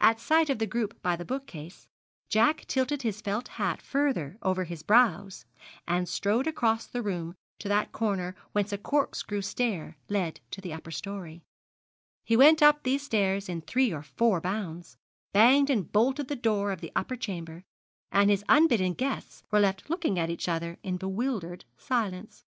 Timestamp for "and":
5.88-6.08, 15.68-15.90, 18.12-18.30